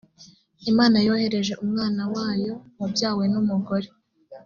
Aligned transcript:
imana 0.71 0.97
yohereje 1.05 1.53
umwana 1.65 2.01
wayoh 2.13 2.59
wabyawe 2.79 3.23
n 3.31 3.35
umugore 3.41 3.87